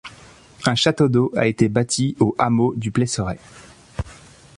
[0.65, 3.37] Un château d'eau a été bâti au hameau du Plesseret.